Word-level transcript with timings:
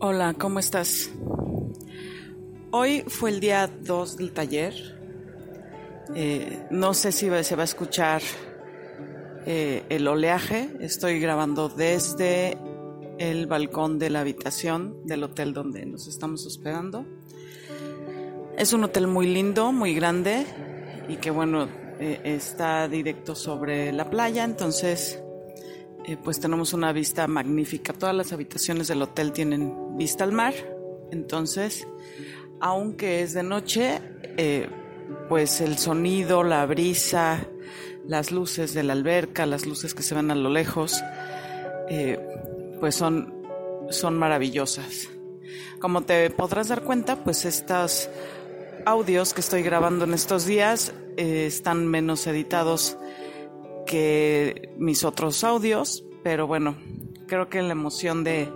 Hola, 0.00 0.32
¿cómo 0.34 0.60
estás? 0.60 1.10
Hoy 2.70 3.02
fue 3.08 3.30
el 3.30 3.40
día 3.40 3.66
2 3.66 4.16
del 4.16 4.30
taller. 4.30 4.72
Eh, 6.14 6.66
no 6.70 6.94
sé 6.94 7.10
si 7.10 7.28
se 7.42 7.56
va 7.56 7.62
a 7.62 7.64
escuchar 7.64 8.22
eh, 9.44 9.82
el 9.88 10.06
oleaje. 10.06 10.70
Estoy 10.78 11.18
grabando 11.18 11.68
desde 11.68 12.56
el 13.18 13.48
balcón 13.48 13.98
de 13.98 14.10
la 14.10 14.20
habitación 14.20 15.04
del 15.04 15.24
hotel 15.24 15.52
donde 15.52 15.84
nos 15.84 16.06
estamos 16.06 16.46
hospedando. 16.46 17.04
Es 18.56 18.72
un 18.72 18.84
hotel 18.84 19.08
muy 19.08 19.26
lindo, 19.26 19.72
muy 19.72 19.94
grande 19.94 20.46
y 21.08 21.16
que 21.16 21.32
bueno, 21.32 21.68
eh, 21.98 22.20
está 22.22 22.86
directo 22.86 23.34
sobre 23.34 23.92
la 23.92 24.08
playa, 24.08 24.44
entonces 24.44 25.20
eh, 26.08 26.16
pues 26.16 26.40
tenemos 26.40 26.72
una 26.72 26.90
vista 26.90 27.26
magnífica. 27.26 27.92
Todas 27.92 28.14
las 28.14 28.32
habitaciones 28.32 28.88
del 28.88 29.02
hotel 29.02 29.30
tienen 29.30 29.98
vista 29.98 30.24
al 30.24 30.32
mar, 30.32 30.54
entonces, 31.12 31.86
aunque 32.60 33.20
es 33.20 33.34
de 33.34 33.42
noche, 33.42 34.00
eh, 34.38 34.70
pues 35.28 35.60
el 35.60 35.76
sonido, 35.76 36.44
la 36.44 36.64
brisa, 36.64 37.46
las 38.06 38.32
luces 38.32 38.72
de 38.72 38.84
la 38.84 38.94
alberca, 38.94 39.44
las 39.44 39.66
luces 39.66 39.92
que 39.92 40.02
se 40.02 40.14
ven 40.14 40.30
a 40.30 40.34
lo 40.34 40.48
lejos, 40.48 40.98
eh, 41.90 42.18
pues 42.80 42.94
son, 42.94 43.44
son 43.90 44.16
maravillosas. 44.16 45.10
Como 45.78 46.04
te 46.04 46.30
podrás 46.30 46.68
dar 46.68 46.84
cuenta, 46.84 47.22
pues 47.22 47.44
estos 47.44 48.08
audios 48.86 49.34
que 49.34 49.42
estoy 49.42 49.62
grabando 49.62 50.06
en 50.06 50.14
estos 50.14 50.46
días 50.46 50.94
están 51.18 51.86
menos 51.86 52.26
editados 52.26 52.96
que 53.88 54.70
mis 54.76 55.02
otros 55.02 55.42
audios, 55.42 56.04
pero 56.22 56.46
bueno, 56.46 56.76
creo 57.26 57.48
que 57.48 57.62
la 57.62 57.72
emoción 57.72 58.22
de, 58.22 58.48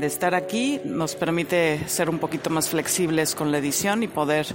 estar 0.00 0.34
aquí 0.34 0.80
nos 0.84 1.14
permite 1.14 1.86
ser 1.88 2.10
un 2.10 2.18
poquito 2.18 2.50
más 2.50 2.68
flexibles 2.68 3.34
con 3.34 3.52
la 3.52 3.58
edición 3.58 4.02
y 4.02 4.08
poder 4.08 4.46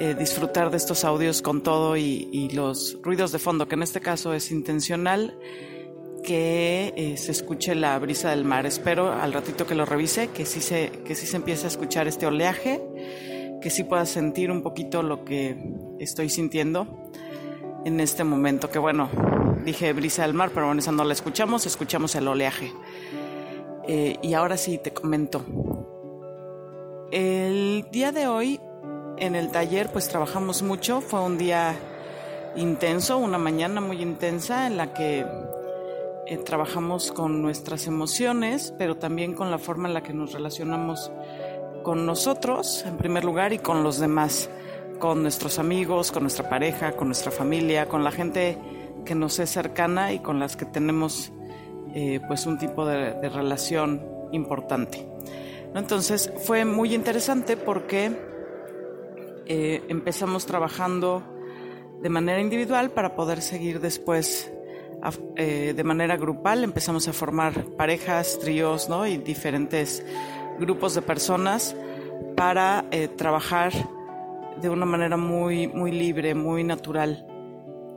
eh, 0.00 0.14
disfrutar 0.18 0.70
de 0.70 0.78
estos 0.78 1.04
audios 1.04 1.42
con 1.42 1.62
todo 1.62 1.96
y, 1.96 2.48
los 2.54 2.98
ruidos 3.02 3.30
de 3.30 3.38
fondo, 3.38 3.68
que 3.68 3.74
en 3.74 3.82
este 3.82 4.00
caso 4.00 4.32
es 4.32 4.50
intencional 4.50 5.38
que 6.24 6.94
eh, 6.96 7.16
se 7.16 7.32
escuche 7.32 7.74
la 7.74 7.98
brisa 7.98 8.30
del 8.30 8.44
mar. 8.44 8.64
Espero 8.64 9.12
al 9.12 9.32
ratito 9.32 9.66
que 9.66 9.74
lo 9.74 9.84
revise, 9.84 10.28
que 10.28 10.46
sí 10.46 10.60
se, 10.60 10.90
que 11.04 11.14
sí 11.14 11.26
se 11.26 11.36
empiece 11.36 11.66
a 11.66 11.68
escuchar 11.68 12.08
este 12.08 12.26
oleaje, 12.26 12.80
que 13.60 13.68
sí 13.68 13.84
pueda 13.84 14.06
sentir 14.06 14.50
un 14.50 14.62
poquito 14.62 15.02
lo 15.02 15.24
que 15.24 15.56
estoy 15.98 16.30
sintiendo 16.30 17.10
en 17.84 18.00
este 18.00 18.22
momento, 18.24 18.70
que 18.70 18.78
bueno, 18.78 19.10
dije 19.62 19.92
brisa 19.92 20.22
del 20.22 20.34
mar, 20.34 20.50
pero 20.52 20.66
bueno, 20.66 20.80
esa 20.80 20.92
no 20.92 21.04
la 21.04 21.12
escuchamos, 21.12 21.66
escuchamos 21.66 22.14
el 22.14 22.28
oleaje. 22.28 22.72
Eh, 23.86 24.16
y 24.22 24.34
ahora 24.34 24.56
sí 24.56 24.78
te 24.78 24.92
comento. 24.92 25.44
El 27.10 27.86
día 27.90 28.12
de 28.12 28.26
hoy 28.26 28.60
en 29.18 29.34
el 29.34 29.50
taller 29.50 29.90
pues 29.92 30.08
trabajamos 30.08 30.62
mucho, 30.62 31.00
fue 31.00 31.20
un 31.20 31.38
día 31.38 31.74
intenso, 32.56 33.18
una 33.18 33.38
mañana 33.38 33.80
muy 33.80 34.00
intensa 34.02 34.66
en 34.66 34.76
la 34.76 34.94
que 34.94 35.26
eh, 36.26 36.36
trabajamos 36.38 37.12
con 37.12 37.42
nuestras 37.42 37.86
emociones, 37.86 38.74
pero 38.78 38.96
también 38.96 39.34
con 39.34 39.50
la 39.50 39.58
forma 39.58 39.88
en 39.88 39.94
la 39.94 40.02
que 40.02 40.12
nos 40.12 40.32
relacionamos 40.32 41.10
con 41.82 42.06
nosotros 42.06 42.84
en 42.86 42.96
primer 42.96 43.24
lugar 43.24 43.52
y 43.52 43.58
con 43.58 43.82
los 43.82 43.98
demás 43.98 44.48
con 45.02 45.20
nuestros 45.20 45.58
amigos, 45.58 46.12
con 46.12 46.22
nuestra 46.22 46.48
pareja, 46.48 46.92
con 46.92 47.08
nuestra 47.08 47.32
familia, 47.32 47.88
con 47.88 48.04
la 48.04 48.12
gente 48.12 48.56
que 49.04 49.14
nos 49.14 49.38
es 49.38 49.50
cercana 49.50 50.12
y 50.12 50.20
con 50.20 50.38
las 50.38 50.56
que 50.56 50.64
tenemos 50.64 51.32
eh, 51.94 52.20
pues 52.26 52.46
un 52.46 52.58
tipo 52.58 52.86
de, 52.86 53.28
relación 53.28 54.02
importante. 54.32 55.06
Entonces 55.74 56.32
fue 56.44 56.64
muy 56.64 56.94
interesante 56.94 57.56
porque 57.56 58.12
eh, 59.46 59.82
empezamos 59.88 60.46
trabajando 60.46 61.22
de 62.00 62.08
manera 62.08 62.40
individual 62.40 62.90
para 62.90 63.14
poder 63.14 63.42
seguir 63.42 63.80
después 63.80 64.50
eh, 65.36 65.74
de 65.76 65.84
manera 65.84 66.16
grupal. 66.16 66.64
Empezamos 66.64 67.08
a 67.08 67.12
formar 67.12 67.64
parejas, 67.76 68.38
tríos 68.38 68.88
¿no? 68.88 69.06
y 69.06 69.18
diferentes 69.18 70.02
grupos 70.58 70.94
de 70.94 71.02
personas 71.02 71.76
para 72.36 72.86
trabajar 73.16 73.72
de 74.62 74.70
una 74.70 74.86
manera 74.86 75.16
muy, 75.16 75.66
muy 75.66 75.90
libre, 75.92 76.34
muy 76.34 76.64
natural. 76.64 77.26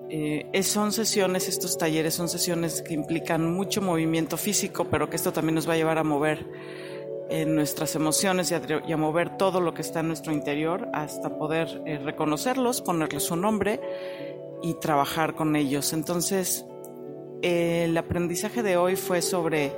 Eh, 0.10 0.62
son 0.64 0.92
sesiones, 0.92 1.50
estos 1.50 1.78
talleres 1.78 2.14
son 2.14 2.30
sesiones 2.30 2.82
que 2.82 2.94
implican 2.94 3.52
mucho 3.52 3.82
movimiento 3.82 4.38
físico, 4.38 4.86
pero 4.90 5.10
que 5.10 5.16
esto 5.16 5.34
también 5.34 5.56
nos 5.56 5.68
va 5.68 5.74
a 5.74 5.78
llevar 5.78 5.98
a 5.98 6.04
mover 6.04 6.46
eh, 7.30 7.46
nuestras 7.46 7.96
emociones 7.96 8.52
y 8.52 8.92
a, 8.94 8.98
mover 8.98 9.36
todo 9.38 9.62
lo 9.62 9.74
que 9.74 9.82
está 9.82 10.02
en 10.02 10.08
nuestro 10.08 10.32
interior 10.32 10.88
hasta 10.94 11.38
poder 11.38 11.82
eh, 11.86 11.98
reconocerlos, 11.98 12.82
ponerles 12.82 13.24
su 13.24 13.36
nombre 13.36 13.82
y 14.62 14.76
trabajar 14.76 15.34
con 15.34 15.56
ellos. 15.56 15.92
Entonces, 15.92 16.66
el 17.42 17.98
aprendizaje 17.98 18.62
de 18.62 18.78
hoy 18.78 18.96
fue 18.96 19.24
sobre 19.24 19.74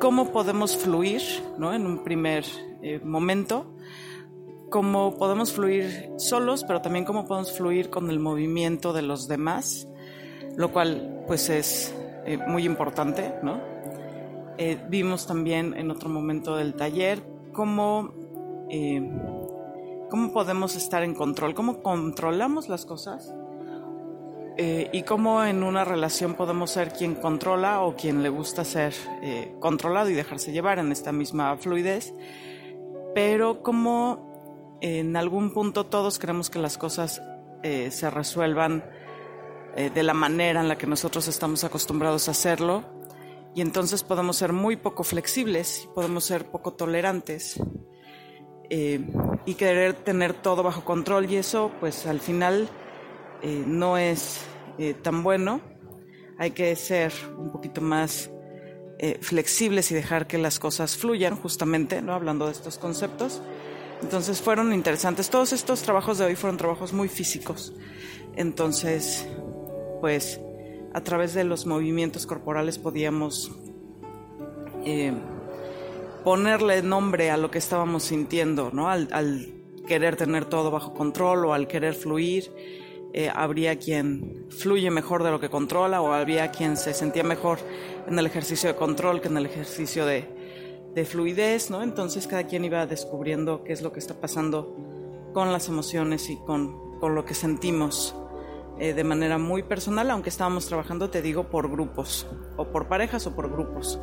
cómo 0.00 0.32
podemos 0.32 0.76
fluir 0.76 1.22
¿no? 1.58 1.72
en 1.72 1.86
un 1.86 2.02
primer 2.02 2.44
momento 3.02 3.74
cómo 4.74 5.14
podemos 5.14 5.52
fluir 5.52 6.10
solos, 6.16 6.64
pero 6.64 6.82
también 6.82 7.04
cómo 7.04 7.26
podemos 7.26 7.56
fluir 7.56 7.90
con 7.90 8.10
el 8.10 8.18
movimiento 8.18 8.92
de 8.92 9.02
los 9.02 9.28
demás, 9.28 9.86
lo 10.56 10.72
cual 10.72 11.22
pues 11.28 11.48
es 11.48 11.94
eh, 12.26 12.38
muy 12.48 12.64
importante, 12.64 13.36
¿no? 13.40 13.60
Eh, 14.58 14.76
vimos 14.88 15.28
también 15.28 15.74
en 15.76 15.92
otro 15.92 16.08
momento 16.08 16.56
del 16.56 16.74
taller 16.74 17.22
cómo, 17.52 18.14
eh, 18.68 19.00
cómo 20.10 20.32
podemos 20.32 20.74
estar 20.74 21.04
en 21.04 21.14
control, 21.14 21.54
cómo 21.54 21.80
controlamos 21.80 22.68
las 22.68 22.84
cosas 22.84 23.32
y 24.56 25.02
cómo 25.02 25.44
en 25.44 25.62
una 25.62 25.84
relación 25.84 26.34
podemos 26.34 26.72
ser 26.72 26.92
quien 26.92 27.14
controla 27.14 27.82
o 27.82 27.94
quien 27.94 28.24
le 28.24 28.28
gusta 28.28 28.64
ser 28.64 28.92
controlado 29.60 30.10
y 30.10 30.14
dejarse 30.14 30.50
llevar 30.50 30.80
en 30.80 30.90
esta 30.90 31.12
misma 31.12 31.56
fluidez, 31.58 32.12
pero 33.14 33.62
cómo 33.62 34.33
en 34.84 35.16
algún 35.16 35.50
punto 35.50 35.86
todos 35.86 36.18
queremos 36.18 36.50
que 36.50 36.58
las 36.58 36.76
cosas 36.76 37.22
eh, 37.62 37.90
se 37.90 38.10
resuelvan 38.10 38.84
eh, 39.76 39.88
de 39.88 40.02
la 40.02 40.12
manera 40.12 40.60
en 40.60 40.68
la 40.68 40.76
que 40.76 40.86
nosotros 40.86 41.26
estamos 41.26 41.64
acostumbrados 41.64 42.28
a 42.28 42.32
hacerlo 42.32 42.84
y 43.54 43.62
entonces 43.62 44.02
podemos 44.02 44.36
ser 44.36 44.52
muy 44.52 44.76
poco 44.76 45.02
flexibles, 45.02 45.88
podemos 45.94 46.24
ser 46.24 46.50
poco 46.50 46.74
tolerantes 46.74 47.58
eh, 48.68 49.00
y 49.46 49.54
querer 49.54 49.94
tener 49.94 50.34
todo 50.34 50.62
bajo 50.62 50.84
control 50.84 51.30
y 51.30 51.36
eso 51.36 51.72
pues 51.80 52.06
al 52.06 52.20
final 52.20 52.68
no 53.66 53.98
es 53.98 54.44
tan 55.02 55.22
bueno. 55.22 55.60
Hay 56.38 56.50
que 56.50 56.74
ser 56.76 57.12
un 57.38 57.52
poquito 57.52 57.82
más 57.82 58.30
flexibles 59.20 59.90
y 59.90 59.94
dejar 59.94 60.26
que 60.26 60.38
las 60.38 60.58
cosas 60.58 60.96
fluyan 60.96 61.36
justamente, 61.36 62.00
¿no? 62.00 62.14
hablando 62.14 62.46
de 62.46 62.52
estos 62.52 62.78
conceptos. 62.78 63.42
Entonces 64.04 64.42
fueron 64.42 64.74
interesantes. 64.74 65.30
Todos 65.30 65.54
estos 65.54 65.80
trabajos 65.80 66.18
de 66.18 66.26
hoy 66.26 66.36
fueron 66.36 66.58
trabajos 66.58 66.92
muy 66.92 67.08
físicos. 67.08 67.72
Entonces, 68.36 69.26
pues 70.02 70.38
a 70.92 71.00
través 71.00 71.32
de 71.32 71.42
los 71.42 71.64
movimientos 71.64 72.26
corporales 72.26 72.76
podíamos 72.76 73.50
eh, 74.84 75.14
ponerle 76.22 76.82
nombre 76.82 77.30
a 77.30 77.38
lo 77.38 77.50
que 77.50 77.56
estábamos 77.56 78.02
sintiendo, 78.02 78.70
¿no? 78.74 78.90
Al, 78.90 79.08
querer 79.86 80.16
tener 80.16 80.44
todo 80.44 80.70
bajo 80.70 80.92
control 80.92 81.46
o 81.46 81.54
al 81.54 81.66
querer 81.66 81.94
fluir. 81.94 82.52
Eh, 83.14 83.30
habría 83.34 83.78
quien 83.78 84.44
fluye 84.50 84.90
mejor 84.90 85.22
de 85.22 85.30
lo 85.30 85.40
que 85.40 85.48
controla 85.48 86.02
o 86.02 86.12
habría 86.12 86.50
quien 86.50 86.76
se 86.76 86.92
sentía 86.92 87.22
mejor 87.24 87.58
en 88.06 88.18
el 88.18 88.26
ejercicio 88.26 88.68
de 88.68 88.76
control 88.76 89.22
que 89.22 89.28
en 89.28 89.38
el 89.38 89.46
ejercicio 89.46 90.04
de, 90.04 90.28
de 90.94 91.04
fluidez, 91.04 91.70
¿no? 91.70 91.82
Entonces 91.82 92.26
cada 92.26 92.44
quien 92.44 92.64
iba 92.64 92.86
descubriendo 92.86 93.64
qué 93.64 93.72
es 93.72 93.82
lo 93.82 93.92
que 93.92 93.98
está 93.98 94.14
pasando 94.14 94.76
con 95.32 95.52
las 95.52 95.68
emociones 95.68 96.30
y 96.30 96.36
con, 96.36 96.82
lo 97.02 97.26
que 97.26 97.34
sentimos 97.34 98.14
eh, 98.78 98.94
de 98.94 99.04
manera 99.04 99.36
muy 99.36 99.62
personal, 99.62 100.10
aunque 100.10 100.30
estábamos 100.30 100.64
trabajando, 100.66 101.10
te 101.10 101.20
digo, 101.20 101.50
por 101.50 101.70
grupos, 101.70 102.26
o 102.56 102.68
por 102.68 102.88
parejas 102.88 103.26
o 103.26 103.36
por 103.36 103.50
grupos. 103.50 104.00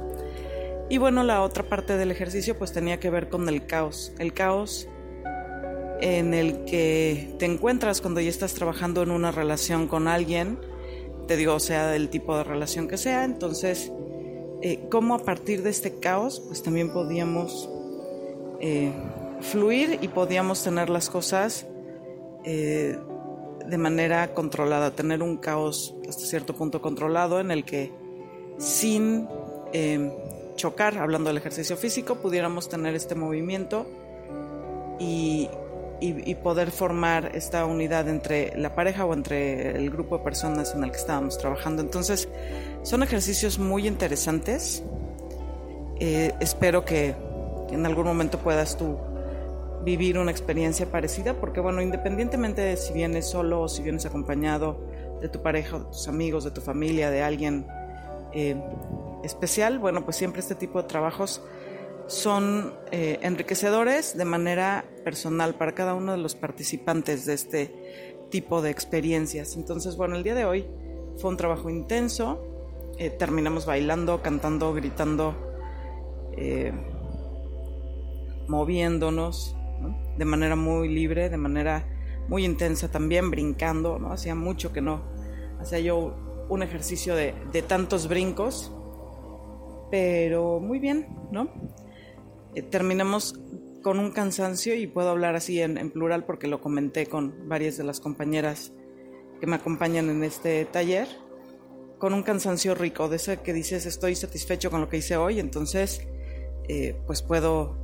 Y 0.88 1.00
bueno, 1.00 1.24
la 1.24 1.42
otra 1.42 1.64
parte 1.64 1.98
del 1.98 2.12
ejercicio 2.12 2.60
pues 2.60 2.74
tenía 2.74 3.00
que 3.00 3.10
ver 3.10 3.30
con 3.30 3.50
el 3.50 3.66
caos, 3.66 4.14
el 4.20 4.34
caos 4.34 4.88
en 6.02 6.34
el 6.34 6.66
que 6.66 7.34
te 7.40 7.46
encuentras 7.46 8.02
cuando 8.02 8.20
ya 8.20 8.30
estás 8.30 8.54
trabajando 8.54 9.02
en 9.02 9.10
una 9.10 9.32
relación 9.32 9.88
con 9.88 10.08
alguien, 10.08 10.60
te 11.28 11.38
digo, 11.38 11.60
sea 11.60 11.88
del 11.88 12.10
tipo 12.10 12.38
de 12.38 12.44
relación 12.44 12.88
que 12.88 12.98
sea, 12.98 13.24
entonces 13.24 13.92
eh, 14.62 14.88
cómo 14.90 15.16
a 15.16 15.20
partir 15.20 15.64
de 15.64 15.70
este 15.70 16.00
caos, 16.00 16.40
pues 16.40 16.62
también 16.62 16.94
podíamos 16.94 17.70
eh, 18.60 18.92
fluir 19.42 20.00
y 20.02 20.08
podíamos 20.08 20.64
tener 20.64 20.90
las 20.90 21.10
cosas 21.10 21.66
eh, 22.44 22.98
de 23.68 23.78
manera 23.78 24.34
controlada, 24.34 24.92
tener 24.92 25.24
un 25.24 25.38
caos 25.38 25.96
hasta 26.08 26.26
cierto 26.26 26.56
punto 26.56 26.82
controlado 26.82 27.40
en 27.40 27.52
el 27.52 27.64
que 27.64 27.92
sin 28.58 29.28
chocar, 30.58 30.98
hablando 30.98 31.30
del 31.30 31.38
ejercicio 31.38 31.78
físico, 31.78 32.16
pudiéramos 32.16 32.70
tener 32.70 32.94
este 32.94 33.16
movimiento 33.16 33.88
y, 35.00 35.50
y, 36.02 36.36
poder 36.36 36.72
formar 36.72 37.32
esta 37.36 37.66
unidad 37.66 38.10
entre 38.10 38.58
la 38.58 38.74
pareja 38.74 39.06
o 39.06 39.14
entre 39.14 39.78
el 39.78 39.92
grupo 39.92 40.18
de 40.18 40.24
personas 40.24 40.74
en 40.74 40.84
el 40.84 40.92
que 40.92 40.98
estábamos 40.98 41.38
trabajando. 41.38 41.84
Entonces, 41.84 42.28
son 42.82 43.04
ejercicios 43.04 43.60
muy 43.60 43.88
interesantes. 43.88 44.84
Eh, 46.00 46.34
espero 46.40 46.84
que 46.84 47.16
en 47.70 47.86
algún 47.86 48.06
momento 48.06 48.40
puedas 48.40 48.76
tú 48.78 48.98
vivir 49.84 50.18
una 50.18 50.32
experiencia 50.32 50.88
parecida, 50.88 51.36
porque 51.36 51.60
bueno, 51.60 51.82
independientemente 51.82 52.62
de 52.62 52.78
si 52.78 52.94
vienes 52.94 53.30
solo 53.30 53.62
o 53.62 53.70
si 53.70 53.84
vienes 53.84 54.06
acompañado 54.08 54.80
de 55.22 55.30
tu 55.30 55.44
pareja, 55.44 55.78
de 55.78 55.86
tus 55.86 56.08
amigos, 56.08 56.44
de 56.44 56.52
tu 56.52 56.62
familia, 56.62 57.12
de 57.12 57.22
alguien 57.22 57.68
eh, 58.34 58.56
especial, 59.24 59.78
bueno, 59.78 60.04
pues 60.04 60.18
siempre 60.18 60.40
este 60.40 60.56
tipo 60.56 60.82
de 60.82 60.88
trabajos 60.88 61.44
son 62.12 62.74
eh, 62.92 63.20
enriquecedores 63.22 64.18
de 64.18 64.26
manera 64.26 64.86
personal 65.04 65.56
para 65.56 65.74
cada 65.74 65.96
uno 65.96 66.12
de 66.12 66.18
los 66.18 66.36
participantes 66.36 67.26
de 67.26 67.34
este 67.34 68.28
tipo 68.30 68.62
de 68.62 68.70
experiencias. 68.70 69.56
Entonces, 69.56 69.96
bueno, 69.98 70.16
el 70.16 70.24
día 70.24 70.36
de 70.36 70.46
hoy 70.46 70.68
fue 71.18 71.30
un 71.30 71.38
trabajo 71.38 71.70
intenso, 71.70 72.44
eh, 72.98 73.10
terminamos 73.10 73.66
bailando, 73.66 74.22
cantando, 74.22 74.74
gritando, 74.74 75.36
moviéndonos, 78.48 79.56
de 80.18 80.26
manera 80.26 80.56
muy 80.56 80.90
libre, 80.90 81.30
de 81.30 81.38
manera 81.38 81.88
muy 82.28 82.46
intensa 82.46 82.90
también, 82.90 83.32
brincando, 83.32 84.00
¿no? 84.00 84.12
Hacía 84.12 84.36
mucho 84.36 84.72
que 84.72 84.82
no 84.82 85.02
hacía 85.60 85.80
yo 85.80 86.16
un 86.50 86.64
ejercicio 86.64 87.16
de, 87.16 87.34
tantos 87.68 88.08
brincos, 88.08 88.72
pero 89.90 90.60
muy 90.60 90.80
bien, 90.80 91.08
¿no? 91.32 91.50
Eh, 92.56 92.62
terminamos 92.62 93.40
con 93.82 94.00
un 94.00 94.12
cansancio 94.12 94.76
y 94.76 94.88
puedo 94.88 95.10
hablar 95.10 95.36
así 95.36 95.62
en, 95.62 95.90
plural 95.92 96.26
porque 96.26 96.48
lo 96.48 96.62
comenté 96.62 97.08
con 97.08 97.48
varias 97.48 97.78
de 97.78 97.84
las 97.84 98.00
compañeras 98.00 98.74
que 99.40 99.48
me 99.48 99.56
acompañan 99.56 100.10
en 100.10 100.24
este 100.24 100.66
taller, 100.66 101.08
con 101.98 102.14
un 102.14 102.24
cansancio 102.24 102.76
rico, 102.76 103.10
de 103.10 103.16
ese 103.16 103.38
que 103.42 103.54
dices 103.54 103.86
estoy 103.86 104.16
satisfecho 104.16 104.70
con 104.70 104.82
lo 104.82 104.90
que 104.90 104.98
hice 104.98 105.18
hoy, 105.18 105.40
entonces 105.40 106.08
eh, 106.68 106.96
pues 107.08 107.22
puedo 107.24 107.82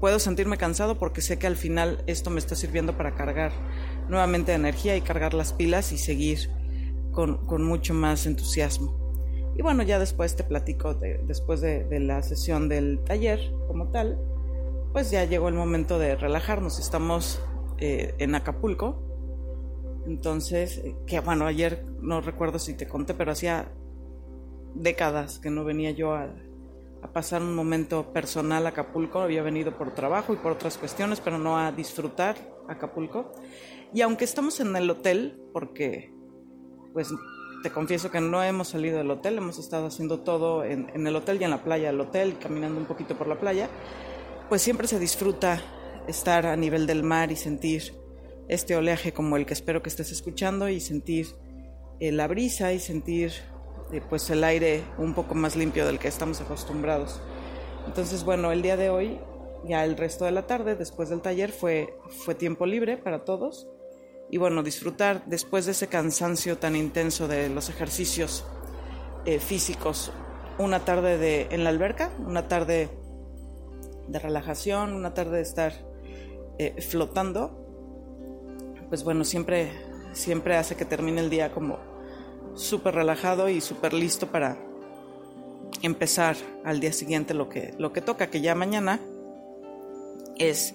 puedo 0.00 0.18
sentirme 0.18 0.56
cansado 0.56 0.98
porque 0.98 1.20
sé 1.20 1.38
que 1.38 1.46
al 1.46 1.56
final 1.56 2.02
esto 2.06 2.30
me 2.30 2.40
está 2.40 2.56
sirviendo 2.56 2.96
para 2.96 3.14
cargar 3.14 3.52
nuevamente 4.08 4.52
energía 4.52 4.96
y 4.96 5.02
cargar 5.02 5.34
las 5.34 5.52
pilas 5.52 5.92
y 5.92 5.98
seguir 5.98 6.50
con, 7.12 7.64
mucho 7.64 7.92
más 7.92 8.26
entusiasmo. 8.26 8.99
Y 9.60 9.62
bueno, 9.62 9.82
ya 9.82 9.98
después 9.98 10.36
te 10.36 10.42
platico, 10.42 10.94
después 10.94 11.60
de, 11.60 12.00
la 12.00 12.22
sesión 12.22 12.70
del 12.70 13.04
taller 13.04 13.52
como 13.66 13.88
tal, 13.88 14.18
pues 14.94 15.10
ya 15.10 15.26
llegó 15.26 15.48
el 15.48 15.54
momento 15.54 15.98
de 15.98 16.16
relajarnos. 16.16 16.78
Estamos 16.78 17.42
eh, 17.76 18.14
en 18.16 18.34
Acapulco. 18.34 19.02
Entonces, 20.06 20.78
eh, 20.78 20.96
que 21.06 21.20
bueno, 21.20 21.44
ayer 21.44 21.84
no 22.00 22.22
recuerdo 22.22 22.58
si 22.58 22.72
te 22.72 22.88
conté, 22.88 23.12
pero 23.12 23.32
hacía 23.32 23.70
décadas 24.74 25.38
que 25.40 25.50
no 25.50 25.62
venía 25.62 25.90
yo 25.90 26.14
a, 26.14 26.34
pasar 27.12 27.42
un 27.42 27.54
momento 27.54 28.14
personal 28.14 28.64
a 28.64 28.70
Acapulco. 28.70 29.20
Había 29.20 29.42
venido 29.42 29.76
por 29.76 29.94
trabajo 29.94 30.32
y 30.32 30.36
por 30.36 30.52
otras 30.52 30.78
cuestiones, 30.78 31.20
pero 31.20 31.38
no 31.38 31.58
a 31.58 31.70
disfrutar 31.70 32.36
Acapulco. 32.66 33.30
Y 33.92 34.00
aunque 34.00 34.24
estamos 34.24 34.58
en 34.60 34.74
el 34.74 34.88
hotel, 34.88 35.38
porque 35.52 36.14
pues 36.94 37.12
te 37.62 37.70
confieso 37.70 38.10
que 38.10 38.20
no 38.20 38.42
hemos 38.42 38.68
salido 38.68 38.98
del 38.98 39.10
hotel, 39.10 39.38
hemos 39.38 39.58
estado 39.58 39.86
haciendo 39.86 40.20
todo 40.20 40.64
en, 40.64 41.06
el 41.06 41.16
hotel 41.16 41.38
y 41.40 41.44
en 41.44 41.50
la 41.50 41.62
playa 41.62 41.88
del 41.88 42.00
hotel, 42.00 42.38
caminando 42.38 42.80
un 42.80 42.86
poquito 42.86 43.16
por 43.16 43.26
la 43.26 43.38
playa, 43.38 43.68
pues 44.48 44.62
siempre 44.62 44.88
se 44.88 44.98
disfruta 44.98 45.60
estar 46.06 46.46
a 46.46 46.56
nivel 46.56 46.86
del 46.86 47.02
mar 47.02 47.30
y 47.30 47.36
sentir 47.36 47.94
este 48.48 48.76
oleaje 48.76 49.12
como 49.12 49.36
el 49.36 49.46
que 49.46 49.54
espero 49.54 49.82
que 49.82 49.90
estés 49.90 50.10
escuchando 50.10 50.68
y 50.68 50.80
sentir 50.80 51.26
eh, 52.00 52.12
la 52.12 52.26
brisa 52.26 52.72
y 52.72 52.80
sentir 52.80 53.32
pues 54.08 54.30
el 54.30 54.42
aire 54.44 54.82
un 54.98 55.14
poco 55.14 55.34
más 55.34 55.56
limpio 55.56 55.86
del 55.86 55.98
que 55.98 56.08
estamos 56.08 56.40
acostumbrados. 56.40 57.20
Entonces, 57.86 58.24
bueno, 58.24 58.52
el 58.52 58.62
día 58.62 58.76
de 58.76 58.88
hoy, 58.88 59.18
ya 59.64 59.84
el 59.84 59.96
resto 59.96 60.24
de 60.24 60.30
la 60.30 60.46
tarde, 60.46 60.76
después 60.76 61.08
del 61.08 61.20
taller, 61.20 61.50
fue, 61.50 61.94
fue 62.24 62.34
tiempo 62.34 62.66
libre 62.66 62.96
para 62.96 63.24
todos. 63.24 63.68
Y 64.30 64.38
bueno, 64.38 64.62
disfrutar 64.62 65.24
después 65.26 65.66
de 65.66 65.72
ese 65.72 65.88
cansancio 65.88 66.58
tan 66.58 66.76
intenso 66.76 67.26
de 67.26 67.48
los 67.48 67.68
ejercicios 67.68 68.44
eh, 69.24 69.40
físicos, 69.40 70.12
una 70.58 70.84
tarde 70.84 71.18
de, 71.18 71.48
en 71.50 71.64
la 71.64 71.70
alberca, 71.70 72.10
una 72.18 72.46
tarde 72.48 72.90
de 74.06 74.18
relajación, 74.18 74.94
una 74.94 75.14
tarde 75.14 75.38
de 75.38 75.42
estar 75.42 75.72
eh, 76.58 76.80
flotando, 76.80 77.56
pues 78.88 79.04
bueno, 79.04 79.24
siempre, 79.24 79.70
siempre 80.12 80.56
hace 80.56 80.76
que 80.76 80.84
termine 80.84 81.20
el 81.20 81.30
día 81.30 81.52
como 81.52 81.78
súper 82.54 82.94
relajado 82.94 83.48
y 83.48 83.60
súper 83.60 83.92
listo 83.92 84.30
para 84.30 84.58
empezar 85.82 86.36
al 86.64 86.80
día 86.80 86.92
siguiente 86.92 87.34
lo 87.34 87.48
que, 87.48 87.74
lo 87.78 87.92
que 87.92 88.00
toca, 88.00 88.28
que 88.28 88.40
ya 88.40 88.54
mañana 88.54 89.00
es 90.36 90.74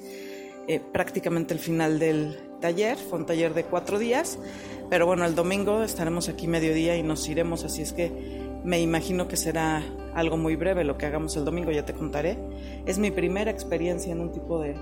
eh, 0.67 0.81
prácticamente 0.91 1.53
el 1.53 1.59
final 1.59 1.99
del 1.99 2.44
taller, 2.59 2.97
fue 2.97 3.19
un 3.19 3.25
taller 3.25 3.53
de 3.53 3.63
cuatro 3.63 3.99
días, 3.99 4.37
pero 4.89 5.05
bueno, 5.05 5.25
el 5.25 5.35
domingo 5.35 5.83
estaremos 5.83 6.29
aquí 6.29 6.47
mediodía 6.47 6.95
y 6.97 7.03
nos 7.03 7.27
iremos, 7.27 7.63
así 7.63 7.81
es 7.81 7.93
que 7.93 8.11
me 8.63 8.79
imagino 8.79 9.27
que 9.27 9.37
será 9.37 9.83
algo 10.13 10.37
muy 10.37 10.55
breve 10.55 10.83
lo 10.83 10.97
que 10.97 11.05
hagamos 11.05 11.35
el 11.37 11.45
domingo, 11.45 11.71
ya 11.71 11.85
te 11.85 11.93
contaré. 11.93 12.37
Es 12.85 12.97
mi 12.97 13.11
primera 13.11 13.51
experiencia 13.51 14.11
en 14.11 14.21
un 14.21 14.31
tipo 14.31 14.59
de, 14.59 14.75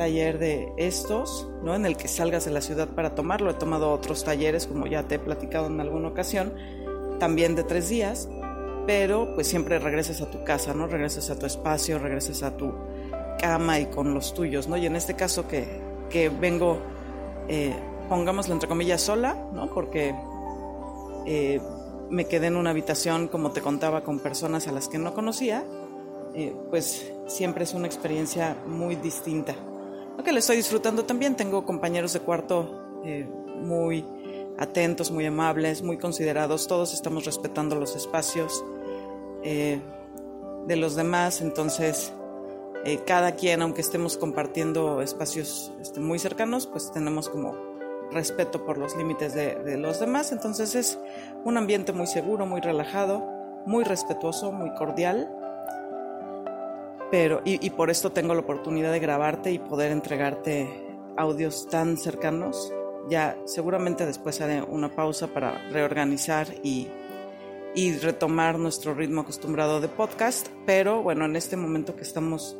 taller 0.00 0.38
de 0.38 0.72
estos, 0.78 1.46
¿no? 1.62 1.74
En 1.74 1.84
el 1.84 1.94
que 1.94 2.08
salgas 2.08 2.46
de 2.46 2.50
la 2.50 2.62
ciudad 2.62 2.88
para 2.88 3.14
tomarlo. 3.14 3.50
He 3.50 3.54
tomado 3.54 3.92
otros 3.92 4.24
talleres, 4.24 4.66
como 4.66 4.86
ya 4.86 5.06
te 5.06 5.16
he 5.16 5.18
platicado 5.18 5.66
en 5.66 5.78
alguna 5.78 6.08
ocasión, 6.08 6.54
también 7.18 7.54
de 7.54 7.64
tres 7.64 7.90
días, 7.90 8.26
pero 8.86 9.34
pues 9.34 9.46
siempre 9.46 9.78
regresas 9.78 10.22
a 10.22 10.30
tu 10.30 10.42
casa, 10.42 10.72
¿no? 10.72 10.86
Regresas 10.86 11.28
a 11.28 11.38
tu 11.38 11.44
espacio, 11.44 11.98
regresas 11.98 12.42
a 12.42 12.56
tu 12.56 12.72
cama 13.38 13.78
y 13.78 13.86
con 13.86 14.14
los 14.14 14.32
tuyos, 14.32 14.68
¿no? 14.68 14.78
Y 14.78 14.86
en 14.86 14.96
este 14.96 15.16
caso 15.16 15.46
que, 15.46 15.68
que 16.10 16.28
vengo, 16.28 16.78
eh, 17.48 17.74
pongámoslo 18.08 18.54
entre 18.54 18.68
comillas, 18.68 19.00
sola, 19.00 19.34
¿no? 19.52 19.70
Porque 19.72 20.14
eh, 21.26 21.60
me 22.10 22.26
quedé 22.26 22.48
en 22.48 22.56
una 22.56 22.70
habitación, 22.70 23.28
como 23.28 23.52
te 23.52 23.60
contaba, 23.60 24.02
con 24.02 24.18
personas 24.18 24.68
a 24.68 24.72
las 24.72 24.88
que 24.88 24.98
no 24.98 25.14
conocía, 25.14 25.64
eh, 26.34 26.54
pues 26.68 27.12
siempre 27.26 27.64
es 27.64 27.74
una 27.74 27.86
experiencia 27.86 28.56
muy 28.66 28.96
distinta 28.96 29.54
que 30.22 30.32
le 30.32 30.40
estoy 30.40 30.56
disfrutando 30.56 31.04
también. 31.04 31.36
Tengo 31.36 31.64
compañeros 31.64 32.12
de 32.12 32.20
cuarto 32.20 33.00
eh, 33.04 33.26
muy 33.62 34.04
atentos, 34.58 35.10
muy 35.10 35.26
amables, 35.26 35.82
muy 35.82 35.98
considerados. 35.98 36.66
Todos 36.66 36.92
estamos 36.92 37.24
respetando 37.24 37.76
los 37.76 37.96
espacios 37.96 38.64
de 39.42 40.76
los 40.76 40.94
demás. 40.96 41.40
Entonces, 41.40 42.12
eh, 42.84 43.00
cada 43.06 43.32
quien, 43.32 43.62
aunque 43.62 43.80
estemos 43.80 44.16
compartiendo 44.16 45.02
espacios 45.02 45.72
este, 45.80 46.00
muy 46.00 46.18
cercanos, 46.18 46.66
pues 46.66 46.90
tenemos 46.92 47.28
como 47.28 47.54
respeto 48.10 48.64
por 48.64 48.78
los 48.78 48.96
límites 48.96 49.34
de, 49.34 49.76
los 49.76 50.00
demás. 50.00 50.32
Entonces 50.32 50.74
es 50.74 50.98
un 51.44 51.56
ambiente 51.56 51.92
muy 51.92 52.06
seguro, 52.06 52.46
muy 52.46 52.60
relajado, 52.60 53.20
muy 53.66 53.84
respetuoso, 53.84 54.52
muy 54.52 54.72
cordial 54.74 55.36
pero 57.10 57.42
y, 57.44 57.70
por 57.70 57.90
esto 57.90 58.12
tengo 58.12 58.34
la 58.34 58.40
oportunidad 58.40 58.92
de 58.92 59.00
grabarte 59.00 59.50
y 59.50 59.58
poder 59.58 59.90
entregarte 59.90 60.68
audios 61.16 61.68
tan 61.68 61.96
cercanos. 61.96 62.72
Ya 63.08 63.36
seguramente 63.46 64.06
después 64.06 64.40
haré 64.40 64.62
una 64.62 64.94
pausa 64.94 65.26
para 65.26 65.58
reorganizar 65.70 66.46
y, 66.62 66.86
y 67.74 67.94
retomar 67.94 68.58
nuestro 68.58 68.94
ritmo 68.94 69.22
acostumbrado 69.22 69.80
de 69.80 69.88
podcast, 69.88 70.48
pero 70.66 71.02
bueno, 71.02 71.24
en 71.24 71.34
este 71.34 71.56
momento 71.56 71.96
que 71.96 72.02
estamos 72.02 72.56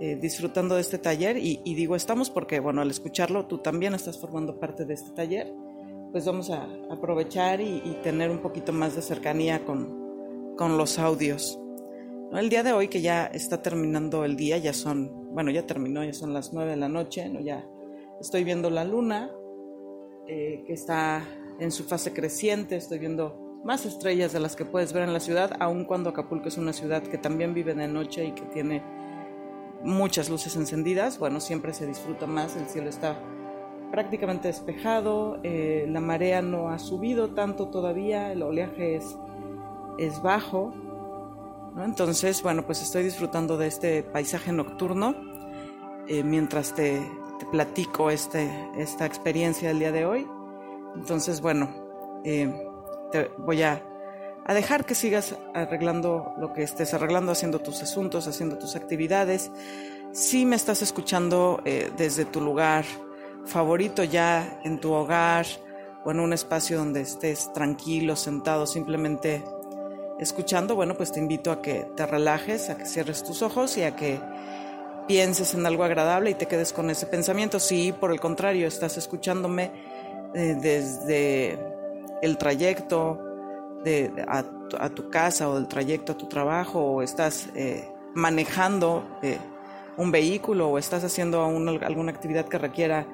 eh, 0.00 0.16
disfrutando 0.16 0.74
de 0.74 0.80
este 0.80 0.98
taller, 0.98 1.36
y, 1.36 1.58
digo 1.64 1.94
estamos 1.96 2.30
porque 2.30 2.60
bueno, 2.60 2.80
al 2.80 2.90
escucharlo 2.90 3.46
tú 3.46 3.58
también 3.58 3.94
estás 3.94 4.20
formando 4.20 4.58
parte 4.58 4.84
de 4.84 4.94
este 4.94 5.10
taller, 5.12 5.52
pues 6.12 6.24
vamos 6.26 6.50
a 6.50 6.68
aprovechar 6.90 7.60
y, 7.60 7.80
tener 8.02 8.30
un 8.30 8.38
poquito 8.38 8.72
más 8.72 8.96
de 8.96 9.02
cercanía 9.02 9.64
con, 9.64 10.54
con 10.56 10.76
los 10.76 10.98
audios. 10.98 11.58
El 12.32 12.48
día 12.48 12.62
de 12.64 12.72
hoy 12.72 12.88
que 12.88 13.00
ya 13.00 13.26
está 13.26 13.62
terminando 13.62 14.24
el 14.24 14.36
día, 14.36 14.58
ya 14.58 14.72
son, 14.72 15.32
bueno, 15.32 15.50
ya 15.50 15.64
terminó, 15.66 16.02
ya 16.04 16.12
son 16.12 16.32
las 16.32 16.52
nueve 16.52 16.72
de 16.72 16.76
la 16.76 16.88
noche, 16.88 17.28
¿no? 17.28 17.40
ya 17.40 17.64
estoy 18.20 18.42
viendo 18.42 18.70
la 18.70 18.84
luna 18.84 19.30
eh, 20.26 20.64
que 20.66 20.72
está 20.72 21.22
en 21.60 21.70
su 21.70 21.84
fase 21.84 22.12
creciente, 22.12 22.76
estoy 22.76 22.98
viendo 22.98 23.60
más 23.64 23.86
estrellas 23.86 24.32
de 24.32 24.40
las 24.40 24.56
que 24.56 24.64
puedes 24.64 24.92
ver 24.92 25.04
en 25.04 25.12
la 25.12 25.20
ciudad, 25.20 25.52
aun 25.60 25.84
cuando 25.84 26.10
Acapulco 26.10 26.48
es 26.48 26.58
una 26.58 26.72
ciudad 26.72 27.02
que 27.02 27.18
también 27.18 27.54
vive 27.54 27.74
de 27.74 27.88
noche 27.88 28.26
y 28.26 28.32
que 28.32 28.42
tiene 28.46 28.82
muchas 29.84 30.30
luces 30.30 30.56
encendidas, 30.56 31.18
bueno, 31.18 31.40
siempre 31.40 31.72
se 31.74 31.86
disfruta 31.86 32.26
más, 32.26 32.56
el 32.56 32.66
cielo 32.66 32.88
está 32.88 33.20
prácticamente 33.92 34.48
despejado, 34.48 35.38
eh, 35.44 35.86
la 35.88 36.00
marea 36.00 36.42
no 36.42 36.70
ha 36.70 36.78
subido 36.78 37.30
tanto 37.30 37.68
todavía, 37.68 38.32
el 38.32 38.42
oleaje 38.42 38.96
es, 38.96 39.16
es 39.98 40.20
bajo, 40.22 40.72
Entonces, 41.76 42.42
bueno, 42.42 42.64
pues 42.64 42.82
estoy 42.82 43.04
disfrutando 43.04 43.56
de 43.56 43.66
este 43.66 44.02
paisaje 44.02 44.52
nocturno 44.52 45.14
eh, 46.08 46.22
mientras 46.22 46.74
te, 46.74 47.00
platico 47.50 48.10
este, 48.10 48.48
esta 48.78 49.04
experiencia 49.04 49.68
del 49.68 49.78
día 49.80 49.92
de 49.92 50.06
hoy. 50.06 50.26
Entonces, 50.94 51.40
bueno, 51.40 51.68
eh, 52.24 52.48
te 53.12 53.30
voy 53.38 53.62
a, 53.62 53.82
dejar 54.52 54.84
que 54.84 54.94
sigas 54.94 55.36
arreglando 55.54 56.34
lo 56.38 56.52
que 56.52 56.62
estés 56.62 56.92
arreglando, 56.92 57.32
haciendo 57.32 57.60
tus 57.60 57.82
asuntos, 57.82 58.26
haciendo 58.26 58.58
tus 58.58 58.76
actividades. 58.76 59.50
Si 60.12 60.44
me 60.44 60.56
estás 60.56 60.82
escuchando 60.82 61.62
eh, 61.64 61.90
desde 61.96 62.26
tu 62.26 62.42
lugar 62.42 62.84
favorito 63.46 64.04
ya 64.04 64.60
en 64.64 64.80
tu 64.80 64.92
hogar 64.92 65.46
o 66.04 66.10
en 66.10 66.20
un 66.20 66.32
espacio 66.34 66.76
donde 66.76 67.00
estés 67.00 67.52
tranquilo, 67.54 68.16
sentado, 68.16 68.66
simplemente 68.66 69.42
escuchando, 70.18 70.74
bueno, 70.74 70.94
pues 70.94 71.10
te 71.10 71.20
invito 71.20 71.50
a 71.50 71.62
que 71.62 71.86
te 71.96 72.06
relajes, 72.06 72.68
a 72.68 72.76
que 72.76 72.84
cierres 72.84 73.24
tus 73.24 73.40
ojos 73.40 73.76
y 73.78 73.82
a 73.82 73.96
que 73.96 74.20
pienses 75.08 75.54
en 75.54 75.66
algo 75.66 75.84
agradable 75.84 76.30
y 76.30 76.34
te 76.34 76.46
quedes 76.46 76.72
con 76.72 76.90
ese 76.90 77.06
pensamiento. 77.06 77.58
Si 77.58 77.92
por 77.92 78.12
el 78.12 78.20
contrario 78.20 78.66
estás 78.66 78.98
escuchándome 78.98 79.72
eh, 80.34 80.56
desde 80.60 81.58
el 82.22 82.36
trayecto 82.38 83.33
de, 83.84 84.10
a, 84.26 84.88
tu 84.90 85.10
casa 85.10 85.48
o 85.48 85.54
del 85.54 85.68
trayecto 85.68 86.12
a 86.12 86.16
tu 86.16 86.26
trabajo 86.26 86.80
o 86.80 87.02
estás 87.02 87.48
eh, 87.54 87.88
manejando 88.14 89.06
eh, 89.22 89.38
un 89.96 90.10
vehículo 90.10 90.70
o 90.70 90.78
estás 90.78 91.04
haciendo 91.04 91.44
alguna 91.44 92.10
actividad 92.10 92.46
que 92.46 92.58
requiera 92.58 93.06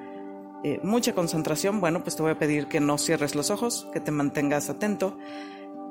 mucha 0.83 1.13
concentración, 1.13 1.81
bueno, 1.81 2.03
pues 2.03 2.15
te 2.15 2.21
voy 2.21 2.33
a 2.33 2.37
pedir 2.37 2.67
que 2.67 2.79
no 2.79 2.99
cierres 2.99 3.33
los 3.33 3.49
ojos, 3.49 3.87
que 3.93 3.99
te 3.99 4.11
mantengas 4.11 4.69
atento 4.69 5.17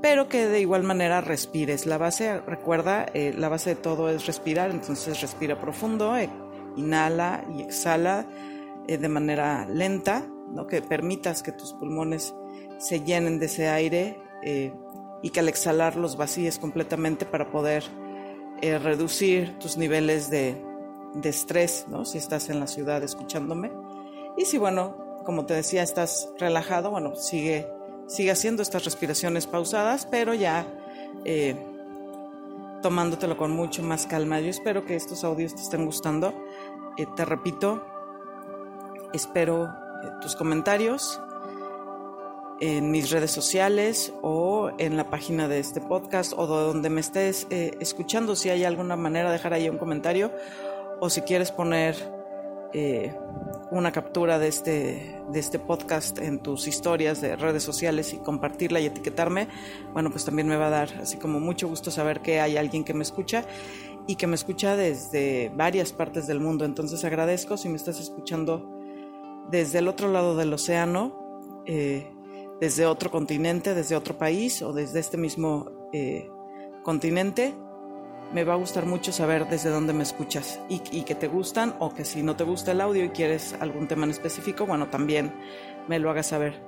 pero 0.00 0.28
que 0.28 0.46
de 0.46 0.60
igual 0.60 0.82
manera 0.82 1.20
respires. 1.20 1.86
La 1.86 1.98
base, 1.98 2.40
recuerda, 2.40 3.06
eh, 3.14 3.34
la 3.36 3.48
base 3.48 3.70
de 3.70 3.76
todo 3.76 4.08
es 4.08 4.26
respirar, 4.26 4.70
entonces 4.70 5.20
respira 5.20 5.60
profundo, 5.60 6.16
eh, 6.16 6.30
inhala 6.76 7.44
y 7.54 7.62
exhala 7.62 8.26
eh, 8.88 8.98
de 8.98 9.08
manera 9.08 9.66
lenta, 9.66 10.26
¿no? 10.50 10.66
que 10.66 10.80
permitas 10.82 11.42
que 11.42 11.52
tus 11.52 11.74
pulmones 11.74 12.34
se 12.78 13.00
llenen 13.00 13.38
de 13.38 13.46
ese 13.46 13.68
aire 13.68 14.18
y 14.42 15.30
que 15.30 15.40
al 15.40 15.48
exhalar 15.48 15.96
los 15.96 16.16
vacíes 16.16 16.58
completamente 16.58 17.26
para 17.26 17.50
poder 17.50 17.84
reducir 18.62 19.58
tus 19.58 19.76
niveles 19.76 20.30
de, 20.30 20.56
de 21.14 21.28
estrés, 21.28 21.86
¿no? 21.88 22.04
si 22.04 22.18
estás 22.18 22.48
en 22.48 22.60
la 22.60 22.66
ciudad 22.66 23.02
escuchándome. 23.02 23.70
Y 24.36 24.46
si, 24.46 24.58
bueno, 24.58 25.22
como 25.24 25.46
te 25.46 25.54
decía, 25.54 25.82
estás 25.82 26.30
relajado, 26.38 26.90
bueno, 26.90 27.16
sigue 27.16 27.66
sigue 28.10 28.32
haciendo 28.32 28.62
estas 28.62 28.84
respiraciones 28.84 29.46
pausadas, 29.46 30.06
pero 30.10 30.34
ya 30.34 30.66
eh, 31.24 31.56
tomándotelo 32.82 33.36
con 33.36 33.52
mucho 33.52 33.82
más 33.82 34.06
calma. 34.06 34.40
Yo 34.40 34.50
espero 34.50 34.84
que 34.84 34.96
estos 34.96 35.22
audios 35.22 35.54
te 35.54 35.62
estén 35.62 35.86
gustando. 35.86 36.34
Eh, 36.96 37.06
te 37.16 37.24
repito, 37.24 37.84
espero 39.12 39.66
eh, 39.66 39.68
tus 40.20 40.34
comentarios 40.34 41.20
en 42.60 42.90
mis 42.90 43.10
redes 43.10 43.30
sociales 43.30 44.12
o 44.22 44.70
en 44.78 44.96
la 44.96 45.10
página 45.10 45.48
de 45.48 45.58
este 45.58 45.80
podcast 45.80 46.32
o 46.36 46.46
de 46.46 46.66
donde 46.66 46.90
me 46.90 47.00
estés 47.00 47.46
escuchando. 47.50 48.36
Si 48.36 48.50
hay 48.50 48.64
alguna 48.64 48.96
manera, 48.96 49.32
dejar 49.32 49.54
ahí 49.54 49.68
un 49.68 49.78
comentario 49.78 50.30
o 51.00 51.08
si 51.08 51.22
quieres 51.22 51.50
poner 51.50 51.96
eh, 52.72 53.12
una 53.72 53.90
captura 53.90 54.38
de 54.38 54.48
este, 54.48 55.20
de 55.30 55.40
este 55.40 55.58
podcast 55.58 56.18
en 56.18 56.40
tus 56.40 56.68
historias 56.68 57.20
de 57.20 57.34
redes 57.34 57.62
sociales 57.62 58.12
y 58.12 58.18
compartirla 58.18 58.80
y 58.80 58.86
etiquetarme, 58.86 59.48
bueno, 59.92 60.10
pues 60.10 60.24
también 60.24 60.46
me 60.46 60.56
va 60.56 60.66
a 60.66 60.70
dar 60.70 60.88
así 61.00 61.16
como 61.16 61.40
mucho 61.40 61.68
gusto 61.68 61.90
saber 61.90 62.20
que 62.20 62.40
hay 62.40 62.56
alguien 62.56 62.84
que 62.84 62.94
me 62.94 63.02
escucha 63.02 63.44
y 64.06 64.16
que 64.16 64.26
me 64.26 64.34
escucha 64.34 64.76
desde 64.76 65.50
varias 65.54 65.92
partes 65.92 66.26
del 66.26 66.40
mundo. 66.40 66.64
Entonces 66.64 67.04
agradezco 67.04 67.56
si 67.56 67.68
me 67.68 67.76
estás 67.76 68.00
escuchando 68.00 68.68
desde 69.50 69.78
el 69.78 69.88
otro 69.88 70.10
lado 70.10 70.36
del 70.36 70.52
océano, 70.52 71.62
eh, 71.66 72.12
desde 72.60 72.86
otro 72.86 73.10
continente, 73.10 73.74
desde 73.74 73.96
otro 73.96 74.18
país 74.18 74.62
o 74.62 74.72
desde 74.72 75.00
este 75.00 75.16
mismo 75.16 75.88
eh, 75.92 76.28
continente 76.82 77.54
me 78.32 78.44
va 78.44 78.54
a 78.54 78.56
gustar 78.56 78.86
mucho 78.86 79.12
saber 79.12 79.48
desde 79.48 79.70
dónde 79.70 79.92
me 79.92 80.02
escuchas 80.02 80.60
y, 80.68 80.78
que 80.78 81.14
te 81.14 81.26
gustan 81.26 81.74
o 81.80 81.92
que 81.92 82.04
si 82.04 82.22
no 82.22 82.36
te 82.36 82.44
gusta 82.44 82.72
el 82.72 82.80
audio 82.80 83.04
y 83.04 83.08
quieres 83.08 83.56
algún 83.58 83.88
tema 83.88 84.04
en 84.04 84.10
específico, 84.10 84.66
bueno, 84.66 84.88
también 84.88 85.34
me 85.88 85.98
lo 85.98 86.10
hagas 86.10 86.28
saber. 86.28 86.62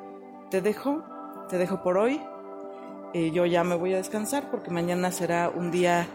Te 0.50 0.60
dejo, 0.60 1.04
te 1.48 1.58
dejo 1.58 1.82
por 1.82 1.98
hoy. 1.98 2.20
Eh, 3.14 3.30
yo 3.30 3.46
ya 3.46 3.62
me 3.62 3.76
voy 3.76 3.94
a 3.94 3.98
descansar 3.98 4.50
porque 4.50 4.70
mañana 4.70 5.12
será 5.12 5.50
un 5.50 5.70
día, 5.70 6.08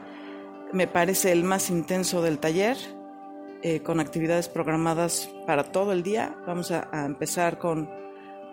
me 0.74 0.88
parece, 0.88 1.32
el 1.32 1.44
más 1.44 1.70
intenso 1.70 2.22
del 2.22 2.40
taller, 2.40 2.76
eh, 3.62 3.82
con 3.82 4.00
actividades 4.00 4.50
programadas 4.50 5.30
para 5.46 5.72
todo 5.72 5.94
el 5.94 6.04
día. 6.04 6.36
Vamos 6.46 6.72
a 6.72 7.06
empezar 7.06 7.58
con, 7.58 7.90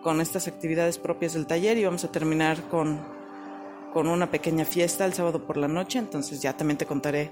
con 0.05 0.21
estas 0.21 0.47
actividades 0.47 0.99
propias 0.99 1.33
del 1.33 1.49
taller 1.49 1.77
y 1.79 1.85
vamos 1.85 2.05
a 2.05 2.13
terminar 2.13 2.63
con 2.69 3.01
con 3.95 4.09
una 4.09 4.29
pequeña 4.29 4.65
fiesta 4.65 5.07
el 5.07 5.15
sábado 5.15 5.47
por 5.47 5.57
la 5.57 5.69
noche, 5.69 6.01
entonces 6.01 6.43
ya 6.43 6.57
también 6.57 6.77
te 6.77 6.85
contaré 6.85 7.31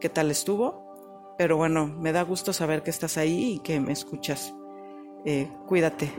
qué 0.00 0.08
tal 0.08 0.30
estuvo. 0.30 1.34
Pero 1.36 1.58
bueno, 1.58 1.86
me 1.86 2.10
da 2.12 2.22
gusto 2.22 2.54
saber 2.54 2.82
que 2.82 2.90
estás 2.90 3.18
ahí 3.18 3.52
y 3.52 3.58
que 3.58 3.80
me 3.80 3.92
escuchas. 3.92 4.54
Eh, 5.26 5.46
cuídate. 5.66 6.10